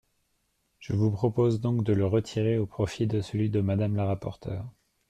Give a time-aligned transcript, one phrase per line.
[0.79, 4.67] Je vous propose donc de le retirer au profit de celui de Madame la rapporteure.